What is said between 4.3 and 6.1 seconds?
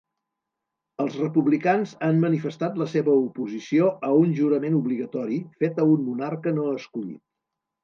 jurament obligatori fet a un